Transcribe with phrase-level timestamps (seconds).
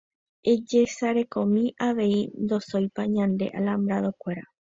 [0.53, 4.43] Ejesarekomi avei ndosóipa ñande alambrado-kuéra.